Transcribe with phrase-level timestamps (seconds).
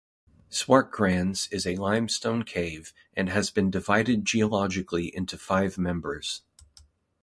[0.49, 6.41] Swartkrans is a limestone cave and has been divided geologically into five members.